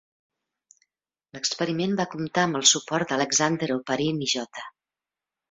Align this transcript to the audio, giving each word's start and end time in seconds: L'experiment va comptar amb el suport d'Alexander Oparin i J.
L'experiment 1.37 1.93
va 1.99 2.07
comptar 2.13 2.47
amb 2.47 2.59
el 2.61 2.65
suport 2.71 3.13
d'Alexander 3.13 3.71
Oparin 3.77 4.27
i 4.29 4.33
J. 4.35 4.49